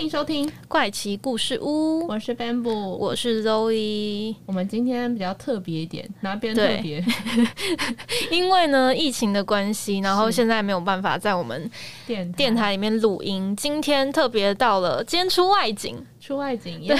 [0.00, 4.34] 欢迎收听怪奇故事屋，我是 Bamboo，我是 Zoe。
[4.46, 7.04] 我们今天比较特别一点，哪边特别？
[8.32, 11.70] 因为呢，疫情的关系，然后现在没有办法在我们
[12.06, 13.54] 电电台里面录音。
[13.54, 16.02] 今天特别到了，今天出外景。
[16.20, 16.96] 出外景，对，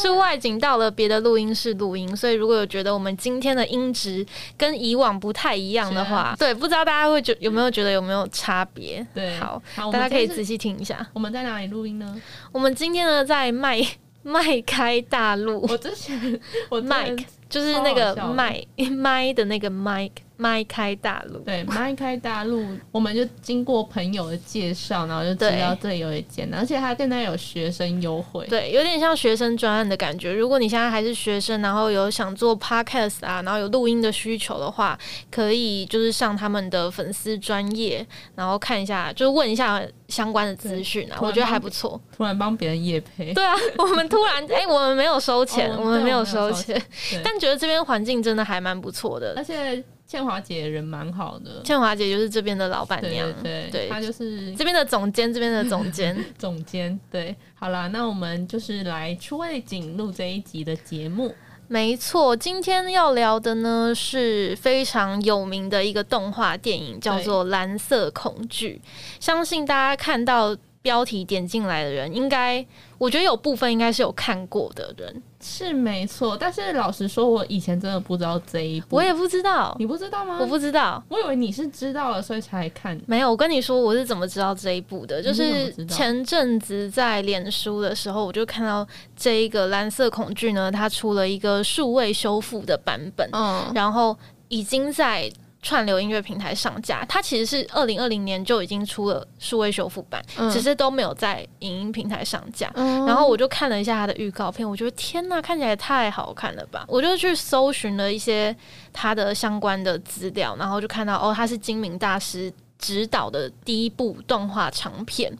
[0.00, 4.24] 出外景到了别的录音室录音，所以如果有觉得我们今天的音质
[4.56, 9.04] 跟以往不太一样的话，对，不知道大家会觉有没有觉得有没有差别？
[9.14, 9.60] 对，好，
[9.90, 11.04] 大家可以仔细听一下。
[11.14, 12.20] 我们在哪里录音呢？
[12.52, 13.80] 我们今天呢在麦
[14.22, 15.62] 麦开大陆。
[15.62, 16.38] 我之前
[16.68, 17.10] 我麦
[17.48, 20.10] 就是那个麦 麦的那个麦。
[20.40, 30.32] 麦开大陆，对，迈开大陆，我们就经过朋友的介绍，然后就知道这里有一间，而且它现在有学生优惠，对，有点像学生专案的感觉。
[30.32, 34.98] 如果你现在还是学生，然后有想做 podcast 啊，然后有录音的需求的话，
[35.30, 42.00] 可以就是上他们的粉丝专业，然后看一下，就是问一下相关的资讯啊，我觉得还不错。
[42.16, 46.80] 突然帮别人夜配，对啊，我们突然哎，我们没有收钱，我们没有收钱，
[47.22, 49.84] 但觉得这边环境真的还蛮不错的，而且。
[50.10, 56.98] 倩华姐人蛮好的，倩华姐就是这边的老板娘，对对，她就是这边的总监，这边的总监， 总监。
[57.08, 61.32] 对，好啦，那我们就是来出外景录这一集的节目。
[61.68, 68.82] 没错，今天要聊的呢是非常有名的一个动画电影，叫做《蓝色恐惧》。
[69.24, 72.66] 相信大家看到标题点进来的人，应该
[72.98, 75.22] 我觉得有部分应该是有看过的人。
[75.42, 80.38] 是没错，但是老实说，我以前真的不知道这一部，我也不知道，你不知道吗？
[80.40, 83.00] 我不知道，我以为你是知道了，所以才看。
[83.06, 85.22] 没有，我跟你说，我是怎么知道这一部的？
[85.22, 94.16] 就是前阵子在脸书的时候，我就看到这一个蓝色恐惧呢，它出了一个数位修复的版本，嗯，然后
[94.48, 95.30] 已经在。
[95.62, 102.72] 串流音乐平台上架，它其实是二零二零年就已经出了数位修复版，只是都没有在影音平台上架。
[102.74, 106.86] 然后我就看了一下它的预告片，我觉得天呐，看起来太好看了吧！
[106.88, 108.56] 我就去搜寻了一些
[108.90, 115.30] 它的相关的资料，然后就看到哦，它是精明大师指导的第一部动画长片。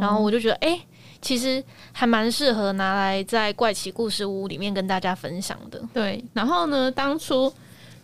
[0.00, 0.80] 然后我就觉得，哎，
[1.20, 1.62] 其实
[1.92, 5.82] 还蛮适合拿来在怪奇故事屋里面跟大家分享的。
[5.92, 7.52] 对，然后呢，当初。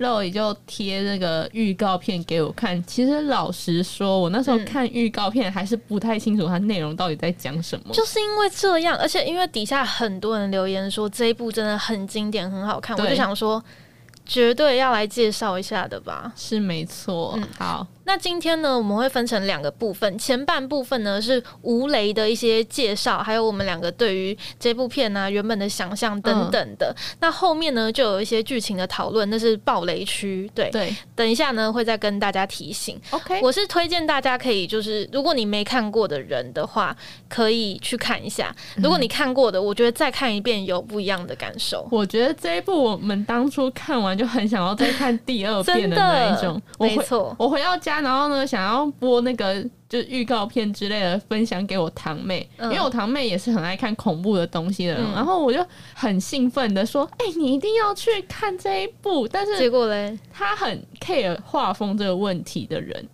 [0.00, 2.82] 肉也就贴那个预告片给我看。
[2.84, 7.92] 其实老实说，我那时候看预告片还是不太清楚它内容到底在讲什么。
[7.92, 13.62] 就是因为这样，而且因为底下很多人留言说这一部真的很经典、很好看，我就想说，
[14.24, 16.32] 绝对要来介绍一下的吧。
[16.34, 17.38] 是没错。
[17.58, 17.86] 好。
[18.04, 20.18] 那今天呢，我们会分成两个部分。
[20.18, 26.94] 前半部分呢是吴雷的一些介绍，还有我们两个对于这部片呢原本的想象等等的。
[27.20, 30.50] 那后面呢就有一些剧情的讨论，那是暴雷区。
[30.54, 32.98] 对对，等一下呢会再跟大家提醒。
[33.10, 36.96] OK，我是推荐大家可以就是，如果你没看过的人的话，
[37.28, 38.54] 可以去看一下。
[38.76, 41.86] 如果你看过的，我觉得再看一遍有不一样的感受。
[41.90, 46.60] 我觉得这一部我们当初看完就很想要再看第二遍的那一种。
[46.80, 47.89] 没错，我回到家。
[48.00, 54.94] 然后呢，想要播那个就预告片之类的，分享给我堂妹，因为我堂妹也是很爱看恐怖的东西的。
[55.14, 55.64] 然后我就
[55.94, 63.08] 很兴奋的说：“哎，你一定要去看这一部。”但是结果嘞，他很 care 画风这个问题的人。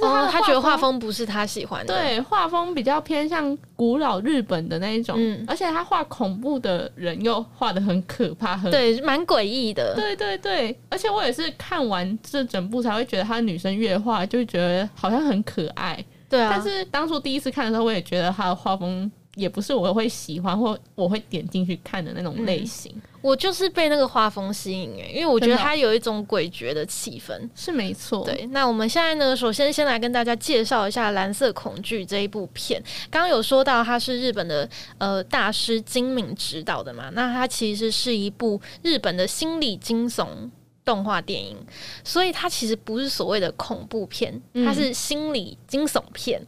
[0.00, 19.10] 是他他觉得画风不是他喜欢的，对，画风比较偏向古老日本的那一种，嗯，而且他画恐怖的人又画的很可怕，很对，蛮诡异的，对对对，而且我也是看完这整部才会觉得他女生越画就觉得好像很可爱，对啊，但是当初第一次看的时候，我也觉得他的画风。
[19.34, 28.24] 也不是我会喜欢或我会点进去看的那种类型，我就是被那个画风吸引诶，因为我觉得它有一种诡谲的气氛，是没错。
[28.24, 32.82] 对，那我们现在呢，首先先来跟大家介绍一下《蓝色恐惧》这一部片。
[33.10, 34.68] 刚刚有说到它是日本的
[34.98, 40.26] 呃大师金敏执导的嘛，那它其实是一部日本的心理惊悚。
[40.84, 41.56] 动画电影，
[42.02, 46.40] 所以它其实不是所谓的恐怖片，它是心理惊悚片。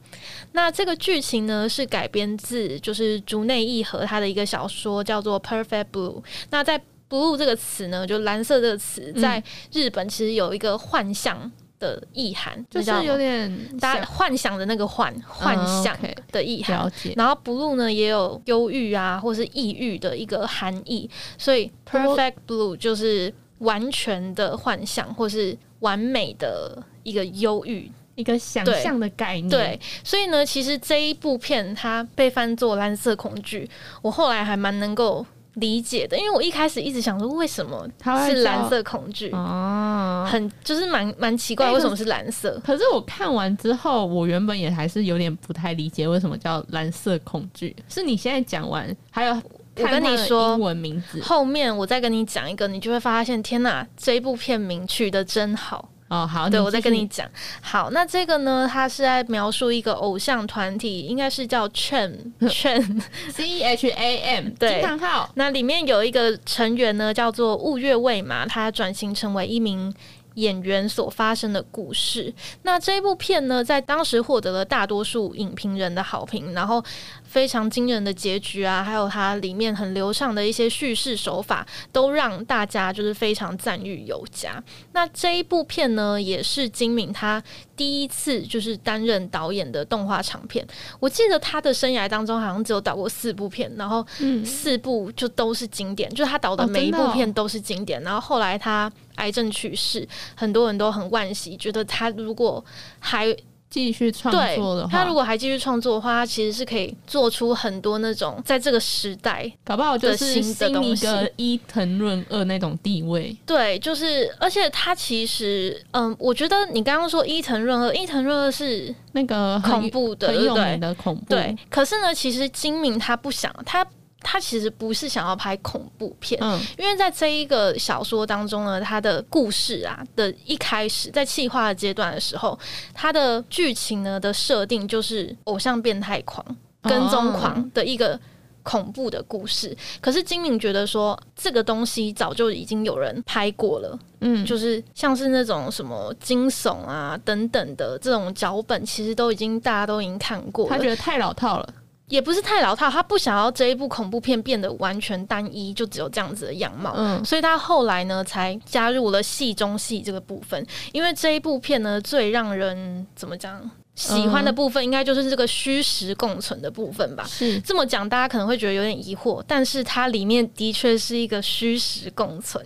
[0.53, 6.21] 那这个剧情呢，是改编自就是竹内义和他的一个小说，叫做《Perfect Blue》。
[6.51, 9.43] 那在 “blue” 这个词呢，就蓝色这个词，在
[9.73, 11.51] 日本其实有一个幻象。
[11.81, 15.95] 的意涵，就是有点大家幻想的那个幻幻想
[16.31, 16.91] 的意涵。
[17.17, 23.31] 然后 blue 呢也有忧郁啊，或是抑郁的一个含义，所以 perfect blue 就是
[23.65, 27.91] 完全的幻想，或是完美的一个忧郁。
[28.17, 33.69] 一个想象的概念，对，所以呢，其实这一部片它被翻作蓝色恐惧，
[34.03, 42.57] 我后来还蛮能够理解的，因为我一开始一直想说，为什么它是蓝色恐惧哦，很就是蛮蛮奇怪，为什么是蓝色？
[42.65, 47.75] 可是我看完之后，我原本也还是有点不太理解，为什么叫蓝色恐惧？
[47.89, 49.43] 是你现在讲完，还有
[49.77, 55.89] 我跟你说英文名字，后面我再跟你讲一个，你就会发现，天哪，这一部片名取的真好。
[56.09, 57.29] 哦，好，对我再跟你讲。
[57.61, 62.13] 好，那这个呢，它是在描述一个偶像团体，应该是叫 Cham
[62.43, 64.87] Cham C H A M 对。
[64.99, 65.29] 号。
[65.35, 69.93] 那里面有一个成员呢，叫做雾月未嘛，他转型成为一名。
[70.35, 72.35] 演员所发生的故事。
[72.63, 76.85] 那这一部片呢，在当时获得了大多数影评人的好评，然后
[77.35, 84.63] 非常惊人的结局啊，还有它里面很流畅的一些叙事手法，都让大家就是非常赞誉有加。
[84.93, 87.43] 那这一部片呢，也是金敏他
[87.77, 90.65] 第一次就是担任导演的动画长片。
[91.01, 94.07] 我记得他的生涯当中好像只有导过四部片，然后
[94.45, 98.01] 四部就都是经典，就是他导的每一部片都是经典。
[98.03, 98.89] 然后后来他。
[99.17, 100.05] 癌症去世，
[100.35, 102.63] 很多人都很惋惜，觉得他如果
[102.99, 103.33] 还
[103.75, 113.37] 继续创作的话，他如果还继续创作的话，他其实是可以做出很多那种在这个时代搞不好就是新一个伊藤润二那种地位。
[113.45, 121.25] 对，就是而且他其实，嗯，我觉得你刚刚说伊藤润二，伊藤润二是那个恐怖的，很有名的恐怖。
[121.31, 123.85] 对，可是呢，其实金明他不想他。
[124.25, 132.59] 他其实不是想要拍恐怖片，嗯，因为在这一个小说当中呢，他的故事啊的一开始，在气化的阶段的时候，
[132.95, 136.45] 他的剧情呢的设定就是偶像变态狂、
[136.83, 138.19] 跟踪狂的一个
[138.63, 139.77] 恐怖的故事。
[140.01, 151.75] 可是金敏觉得说，这个东西早就已经有人拍过了，嗯，就是像是那种什么惊悚啊等等的这种脚本，其实都已经大家都已经看过，他觉得太老套了。
[152.09, 156.93] 也不是太老套，他不想要这一部恐怖片变得完全单一，就只有这样子的样貌。
[156.97, 160.67] 嗯，所以他后来呢，才加入了戏中戏这个部分。
[160.93, 167.25] 因为这一部片呢，最让人怎么讲喜欢的部分，应该就是这个虚实共存的部分吧。
[167.27, 172.65] 是这么讲，大家可能会觉得有点疑惑，但是它里面的确是一个虚实共存。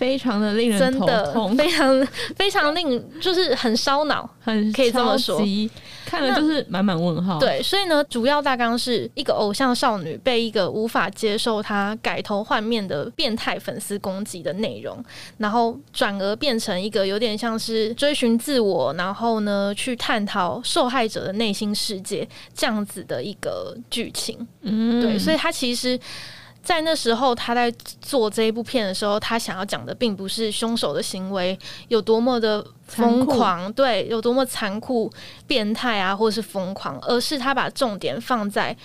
[0.00, 5.38] 非常的令人头痛，非常非常令，就是很烧脑，很可以这么说，
[6.06, 7.38] 看了就是满满问号。
[7.38, 15.04] 对，所以呢，主要大纲是一个偶像少女被一个无法接受她改头换面的变态粉丝攻击的内容，
[15.36, 24.48] 然后转而变成一个有点像是追寻自我，然后呢去探讨受害者的内心世界这样子的一个剧情。
[24.62, 26.00] 嗯，对，所以它其实。
[26.62, 27.70] 在那时候，他在
[28.00, 31.58] 做这一部片的时候，他想要讲的并不是凶手的行为
[31.88, 35.10] 有多么的疯狂，对，有多么残酷、
[35.46, 38.76] 变态啊，或者是疯狂，而是他把重点放在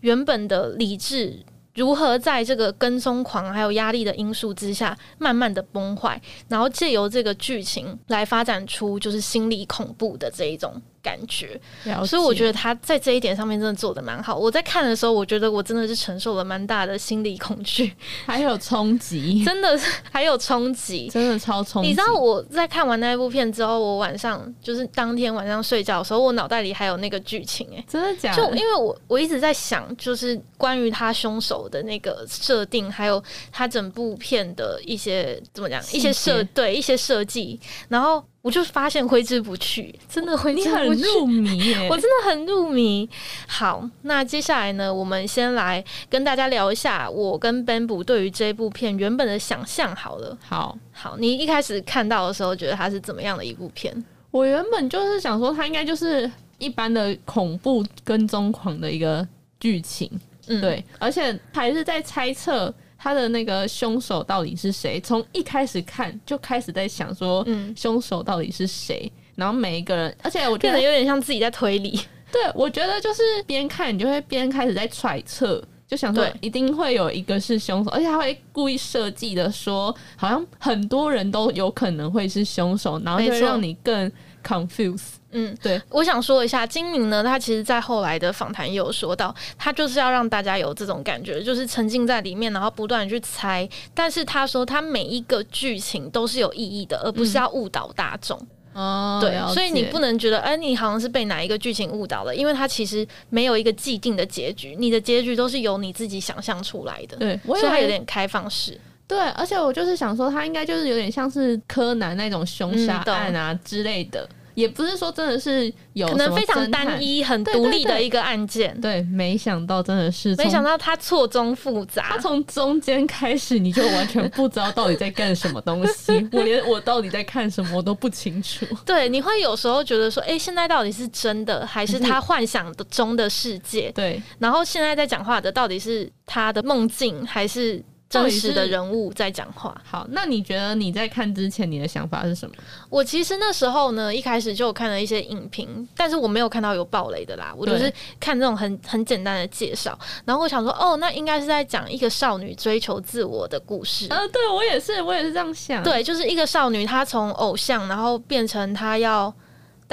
[0.00, 1.42] 原本的理智
[1.74, 10.80] 如何在这个跟踪狂还有压力的因素之下慢慢的崩坏，然后借由这个剧情来发展出就是心理恐怖的这一种。
[11.04, 11.60] 感觉，
[12.06, 14.34] 所以我觉得他在这一点上面真的做的蛮好。
[14.34, 17.94] 我在看的时候，我觉得我真的是承受了蛮大的心理恐惧，
[18.24, 21.90] 还有冲击， 真的是还有冲击，真的超冲击。
[21.90, 28.34] 你知道我在看完那一部片之后，我晚上就是当天晚上睡觉的时候，我脑袋里还有那个剧情，哎，真的假？
[28.34, 38.24] 就因为我我一直在想，就是关于他凶手的那个设定，还有他整部片的一些怎么讲，一些设对一些设计，然后。
[38.44, 41.00] 我就发现挥之不去，真的挥之不去。
[41.02, 43.08] 入迷， 我真的很入迷。
[43.48, 49.96] 好，那接下来呢，我们先来跟大家聊一下我跟 Bamboo 对于这部片原本的想象。
[49.96, 54.04] 好了，好好，你一开始看到的时候，觉得它是怎么样的一部片？
[54.30, 59.26] 我原本就是想说，它应该就是一般的恐怖跟踪狂的一个
[59.58, 60.10] 剧情，
[60.48, 62.74] 嗯对，而且还是在猜测。
[63.04, 64.98] 他的那个凶手到底是谁？
[64.98, 69.12] 从一开始看就开始在想说，嗯，凶手到底是谁？
[69.34, 72.00] 然后每一个人，而且我觉得有点像自己在推理。
[72.32, 84.10] 对，我觉得就是边看你就会边开始在揣测，就想说一定会有一个是凶手，而且他会故意设计的说，好像很多人都有可能会是凶手，然后就让你更
[84.46, 85.14] confuse。
[85.32, 93.68] 嗯，对，我想说一下，金明呢，他其实，在后来的访谈也有说到，他就是要让大家有这种感觉，就是沉浸在里面，然后不断去猜。
[93.92, 98.38] 但是他说，他每一个剧情都是有意义的，而不是要误导大众。
[98.74, 107.16] 哦，对，所以你不能觉得，哎，你好像是被哪一个剧情误导了，因为它其实没有一个既定的结局，你的结局都是由你自己想象出来的。
[107.16, 108.80] 对，所以它有点开放式。
[109.06, 114.28] 对，而且我就是想说，他应该就是有点像是柯南那种凶杀案啊之类的。
[114.54, 118.80] 也不是说真的是有可能非常单一、很独立的一个案件。
[118.80, 122.04] 对，没想到真的是，没想到他错综复杂。
[122.10, 126.12] 他从中间开始，你就完全不知道到底在干什么东西。
[126.30, 128.64] 我连我到底在看什么我都不清楚。
[128.86, 133.90] 对，你会有时候觉得说，哎，现在到底是真的还是他幻想的中的世界？
[133.90, 134.22] 对。
[134.38, 137.82] 然后现在在讲话的到底是他的梦境还是？
[138.22, 139.80] 真实的人物在讲话。
[139.84, 142.54] 好，那你觉得你在看之前你的想法是什么？
[142.88, 147.52] 我其实那时候呢，一开始就有看了一些影评，但是我没有看到有暴雷的啦。
[147.56, 154.06] 我就是看这种很很简单的介绍，然后我想说，哦，那应该是在讲一个少女追求自我的故事。
[154.10, 155.82] 呃，对我也是，我也是这样想。
[155.82, 159.34] 对，就是一个少女，她从偶像，然后变成她要。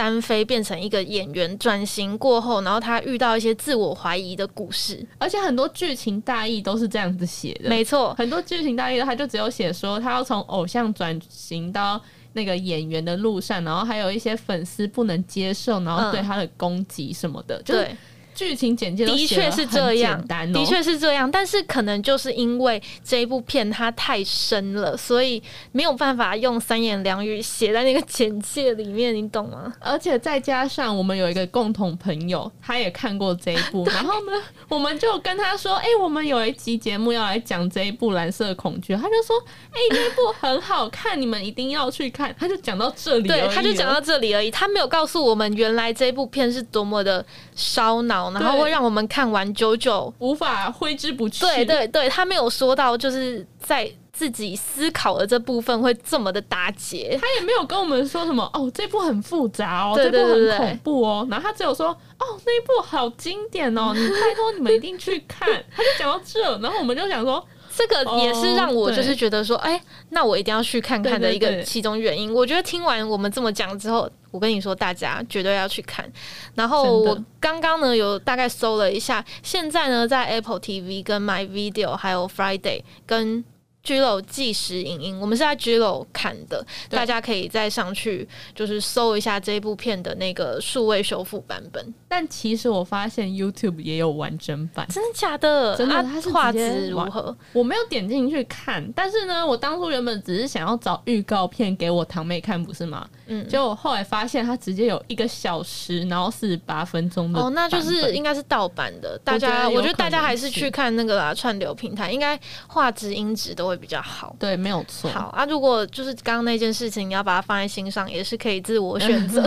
[0.02, 7.70] 单飞变成一个演员，转型过后，然后他遇到一些自我怀疑的故事，而且很多剧情大意都是这样子写的。
[7.70, 12.02] 没错，很多剧情大意他就只有写说他要从偶像转型到
[12.34, 17.62] 那个演员的路上，然后还有一些粉丝不能接受，然后对他的攻击什么的。
[17.64, 17.96] 对。
[18.34, 20.20] 剧情简介的确是这样，
[20.54, 29.72] 的确是这样，但是可能就是因为这一部片它太深了，所以没有办法用三言两语写在那个简介里面，你懂吗？
[29.80, 34.32] 而且再加上我们有一个共同朋友，他也看过这一部， 然后呢，
[34.70, 39.36] 我们就跟他说：“哎，我们有一集节目要来讲这一部《蓝色恐惧》，他就说：
[39.72, 48.21] 哎，这部很好看，你们一定要去看。”他就讲到这里，对，他就讲到这里而已，他没有告诉我们原来这一部片是多么的烧脑。
[48.32, 51.42] 然后会让我们看完久久无法挥之不去。
[51.42, 61.28] 对对对，他没有说到就是在自己思考的这部分会这么的打结，他也没有跟我们说什么哦，这部很复杂哦，这部很恐怖哦。
[61.32, 65.48] 然后他只有说哦，那一部好经典哦，你拜托你们一定去看。
[65.76, 67.44] 他就讲到这，然后我们就想说。
[67.76, 72.34] 这个也是让我就是觉得说，哎，那我一定要去看看的一个其中原因。
[72.34, 76.10] 我觉得听完我们这么讲之后，我跟你说，大家绝对要去看。
[76.56, 83.44] 然后我刚刚呢有大概搜了一下，现在呢在 Apple TV、跟 My Video、还有 Friday 跟。
[83.84, 91.94] G 楼即时影音，我们是在 G 楼看的，大家可以再上去就是搜一下这部片的那个数位修复版本。
[92.08, 95.76] 但其实我发现 YouTube 也有完整版，真的假的？
[95.76, 97.36] 真的，它是画质如何？
[97.54, 103.08] 我没有点进去看，但是呢，我当初原本只是想要找预告片给我堂妹看，不是吗？
[103.26, 109.20] 嗯，就后来发现它直接有一个小时，然后四十八分钟的哦，那就是应该是盗版的。
[109.24, 113.71] 大家，我觉得大家还是去看那个啦，串流平台应该画质音质都。
[113.72, 115.10] 会比较好，对，没有错。
[115.10, 119.42] 好啊，如果就是刚刚那件事情，你要把它放在心上，也是可以自我选择，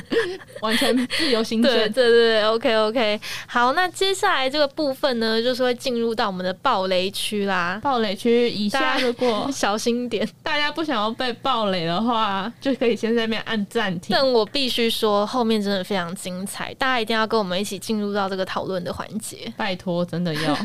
[0.60, 1.72] 完全自由行政。
[1.72, 3.20] 对对对，OK OK。
[3.46, 7.80] 好，那接下来这个部分呢，就是会进入到我们的暴雷区啦。
[7.82, 14.08] 暴雷区以下，如果 小心点，大家不想要被暴雷的话，就可以先在那边按暂停。
[14.10, 19.52] 但我必须说，后面真的非常精彩，大家一定要跟我们一起进入到这个讨论的环节。
[19.56, 20.56] 拜托，真的要。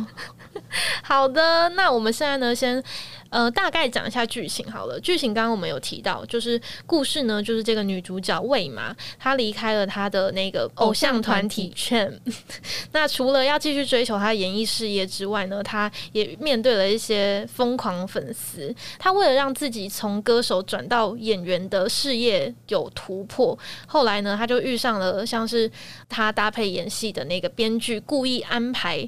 [1.03, 2.83] 好的，那我们现在呢，先
[3.29, 4.99] 呃大概讲一下剧情好了。
[4.99, 12.11] 剧情刚刚我们有提到，就是故事呢，就是这个女主角魏玛，她离开了她的那个偶像团体圈。
[12.93, 18.73] 那除了要继续追求她演艺事业之外呢，她也面对了一些疯狂粉丝。
[18.97, 25.69] 她为了让自己从歌手转到演员的事业有突破，后来呢，她就遇上了像是
[26.07, 29.07] 她搭配演戏的那个编剧，故意安排。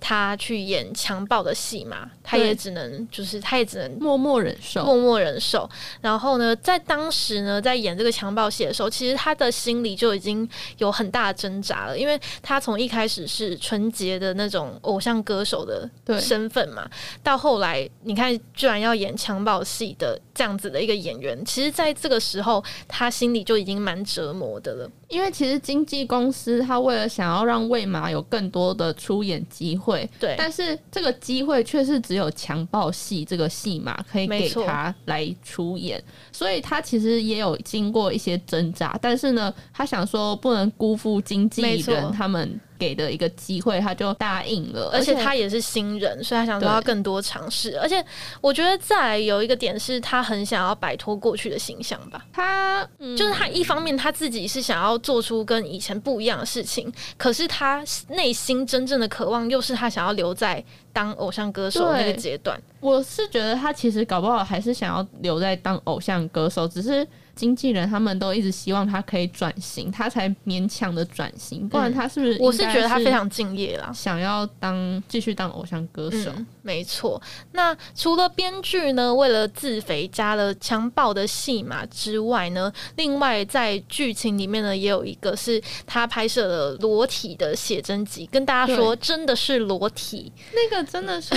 [0.00, 5.68] 他去演强暴的戏嘛，他也只能就是，他也只能默默忍受，默默忍受。
[6.00, 15.88] 然后呢，在当时呢，在演这个强暴戏的时候，其实他的心里就已经有很大的挣扎了，因为他从一开始是纯洁的那种偶像歌手的
[16.20, 16.88] 身份嘛，
[17.22, 24.90] 到后来你看，居然要演强暴戏的这样子的一个演员，其实在这个时候，他心里就已经蛮折磨的了。
[25.08, 42.60] 因为其实经纪公司他为了想要让魏玛有更多的出演机会，对，但是这个机会却是只有强暴戏这个戏码可以给他来出演，所以他其实也有经过一些挣扎，但是呢，他想说不能辜负经纪人他们。
[42.78, 44.90] 给的一个机会，他就答应了。
[44.92, 47.78] 而且他也是新人，所以他想说要更多尝试。
[47.80, 48.04] 而且
[48.40, 52.24] 我觉得再有一个点是，他很想要摆脱过去的形象吧。
[52.32, 62.60] 他就是他一方面他自己是想要做出跟以前不一样的事情，可是他内心真正的渴望又是他想要留在当偶像歌手那个阶段。
[62.80, 67.06] 我是觉得他其实搞不好还是想要留在当偶像歌手，只是。
[67.38, 72.36] 经纪人他们都一直希望他可以转型，他才勉强的转型，不然他是不是？
[72.40, 76.32] 我是觉得他非常敬业啦，想要当继续当偶像歌手。
[76.62, 77.22] 没错。
[77.52, 91.32] 那除了编剧呢，为了自肥加了强暴的戏码之外呢，另外在剧情里面呢，也有一个是他拍摄了裸体的写真集，跟大家说真的是裸体，那个真的是。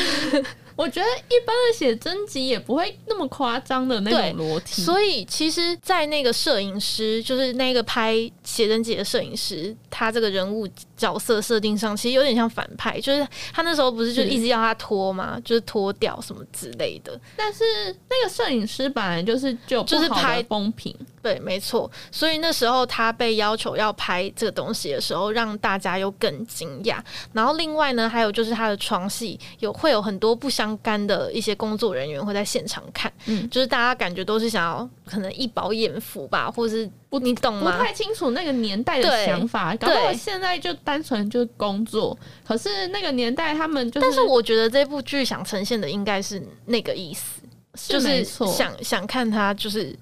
[0.82, 15.40] 我觉得一般的写真集也不会那么夸张的那种裸体，所以其实，在那个摄影师，就是那个拍写真集的摄影师，他这个人物角色设定上，其实有点像反派，就是他那时候不是就一直要他脱吗？
[15.46, 17.20] 就是脱掉什么之类的。
[17.38, 17.64] 但是
[18.10, 21.90] 那个摄影师本来就是就就是拍风评，对，没错。
[22.12, 26.98] 所以那时候他被要求要拍这个东西的时候，让大家又更惊讶。
[27.34, 30.71] 然后另外呢，还有就是他的床戏有会有很多不相。
[30.78, 37.78] 干的一些工作人员会在现场看，嗯，就是大家感觉都是想要可能一饱眼福吧，或者是不你懂吗？
[37.78, 47.42] 不太清楚那个年代的想法，搞不好现在就单纯就是工作，可是那个年代他们就是，但是我觉得这部剧想呈现的应该是那个意思，
[47.88, 49.98] 就是想想看他就是。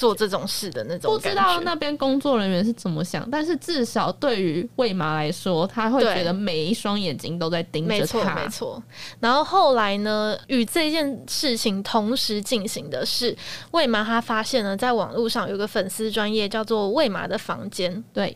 [0.00, 8.00] 做这种事的那种，不知道那边工作人员是怎么想，但是至少对于魏麻来说，他会觉得每一双眼睛都在盯着他。
[8.00, 8.82] 没错，没错。
[9.20, 13.36] 然后后来呢，与这件事情同时进行的是，
[13.72, 18.34] 魏麻他发现呢，在网络上有个粉丝专业叫做魏麻的房间，对。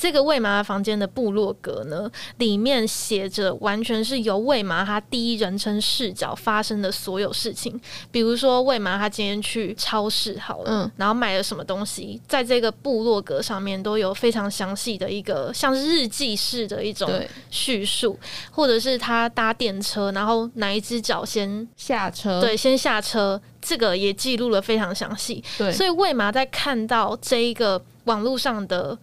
[0.00, 7.78] 这个魏麻房间的部落格呢，里面写着完全是由魏麻他第一人称视角发生的所有事情。
[8.10, 17.10] 比如说，魏麻他今天去超市好了，然后买了什么东西，在这个部落格上面都有非常详细的一个像是日记式的一种
[17.50, 18.18] 叙述，
[18.50, 25.44] 或者是他搭电车，然后哪一只脚先下车，对，先下车，这个也记录了非常详细。
[25.58, 28.98] 对，所以魏麻在看到这一个网络上的。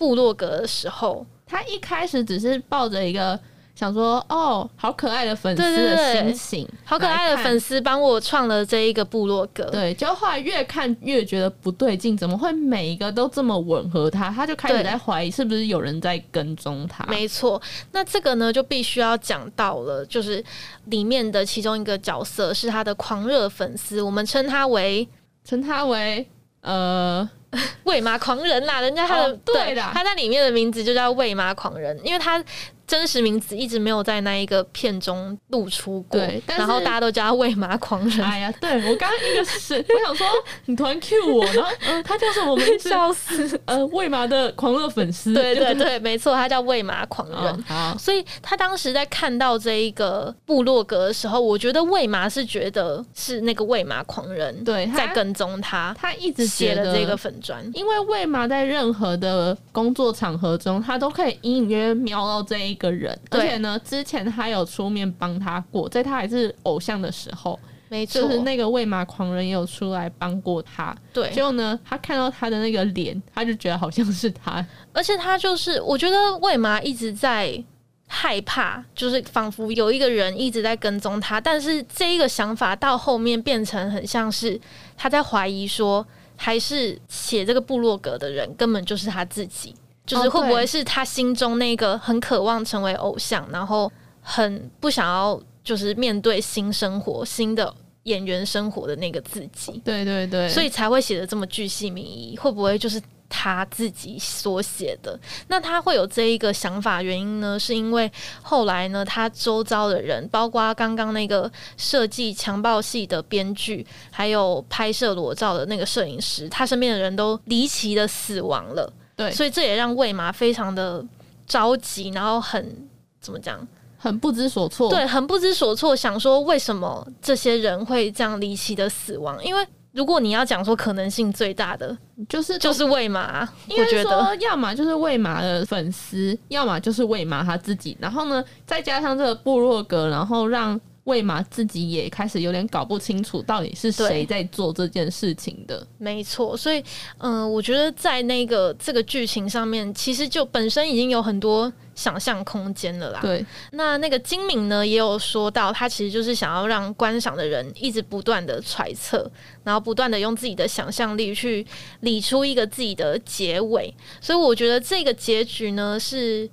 [0.00, 3.38] 部落格的时候，他一开始只是抱着一个
[3.74, 9.64] 想说“哦，好可爱的粉丝”的心情，好可爱的粉丝帮我创了这一个部落格。
[9.64, 14.30] 对，就后来越看越觉得不对劲，怎么会每一个都这么吻合他？
[14.30, 17.04] 他就开始在怀疑是不是有人在跟踪他。
[17.04, 17.60] 没错，
[17.92, 20.42] 那这个呢就必须要讲到了，就是
[20.86, 25.06] 里面的其中一个角色是他的狂热粉丝，我们称他为
[25.44, 26.26] 称他为
[26.62, 27.28] 呃。
[27.84, 32.42] 喂马狂人啦，人家他的对的，他在里面的名字就叫喂马狂人，因为他。
[32.90, 38.26] 真实名字一直没有在那一个片中露出过，然后大家都叫他喂马狂人。
[38.26, 40.26] 哎呀，对我刚刚一个是我想说
[40.64, 42.88] 你突然 Q 我，然后嗯，他叫什么名字？
[42.90, 43.60] 笑死！
[43.66, 45.32] 呃，喂马的狂热粉丝。
[45.32, 47.62] 对对对，没错，他叫喂马狂人。
[47.62, 62.79] 好，所以他当时在看到这一个部落格的时候，我觉得喂马是觉得是那个喂马狂人对在跟踪他，他一直写了这个粉砖，因为喂马在任何的工作场合中，他都可以隐隐约约瞄到这一。
[62.80, 70.96] 个人，而且呢，之前他有出面帮他过，在他还是偶像的时候，没错，就是那个喂马狂人也有出来帮过他。
[71.12, 77.62] 对，结果呢，他看到他的那个脸，他就觉得好像是他，而且他就是，我觉得喂马一直在
[78.08, 84.58] 害怕，就是仿佛有一个人一直在跟踪他，但是这一个想法到后面变成很像是
[84.96, 86.04] 他在怀疑说，
[86.36, 89.74] 还是写这个部落格的人根本就是他自己。
[90.10, 97.72] 就是会不会是他心中那个很渴望成为偶像，然后很不想要就是面对新生活、新的
[98.04, 99.80] 演员生活的那个自己？
[99.84, 102.36] 对对对，所以才会写的这么巨细靡遗。
[102.36, 105.16] 会不会就是他自己所写的？
[105.46, 107.56] 那他会有这一个想法原因呢？
[107.56, 108.10] 是因为
[108.42, 118.92] 后来呢，他周遭的人，包括刚刚那个设计强暴戏的编剧，还有拍摄裸照的那个摄影师，他身边的人都离奇的死亡了。
[119.20, 121.04] 对，所以这也让魏麻非常的
[121.46, 122.88] 着急，然后很
[123.20, 123.66] 怎么讲，
[123.98, 124.88] 很不知所措。
[124.88, 129.42] 对，很不知所措，想说为什么这些人会这样离奇的死亡？
[129.44, 131.96] 因为如果你要讲说可能性最大的，
[132.28, 137.96] 就是就是魏麻，我觉得要么就是魏麻的粉丝，要么就是魏麻他自己。
[138.00, 140.80] 然后呢，再加上这个部落格，然后让。
[141.10, 145.84] 魏玛自己也开始有点搞不清楚，到底是谁在做这件事情的。
[145.98, 146.80] 没错，所以，
[147.18, 153.18] 嗯，我觉得在那个这个剧情上面，其实就本身已经有很多想象空间了啦。
[153.20, 159.28] 对，那那个金敏呢，也有说到，他其实就是想要让观赏的人一直不断的揣测，
[159.64, 161.66] 然后不断的用自己的想象力去
[162.00, 163.92] 理出一个自己的结尾。
[164.20, 166.48] 所以，我觉得这个结局呢，是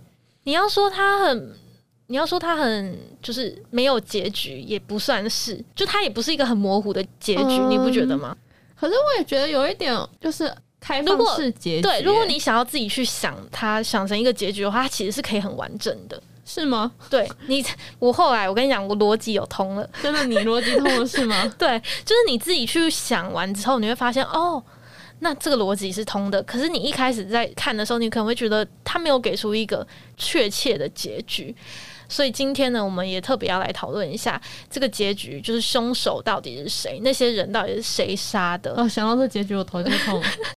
[0.45, 1.53] 你要说他很。
[2.07, 8.35] 你要说它很就是没有结局，也不算是，就它也不是一个很模糊的结局，你不觉得吗？
[8.79, 11.81] 可是我也觉得有一点就是开放式结局。
[11.81, 16.91] 对，如果你想要自己去想它，想成一个结局的话，它其实是可以很完整的，是吗？
[17.09, 17.65] 对你，
[17.99, 21.45] 我后来我跟你讲，我逻辑有通了，真的，你逻辑通了是吗？
[21.57, 24.63] 对，就是你自己去想完之后，你会发现哦。
[25.19, 31.55] 那这个逻辑是通的，可是你一开始在看的时候，你可能会觉得他没有给出一个确切的结局，
[32.09, 38.73] 所以今天呢，我们也特别要来讨论一下这个结局，就是凶手到底是谁，那些人到底是谁杀的？
[38.75, 40.21] 哦，想到这结局，我头就痛。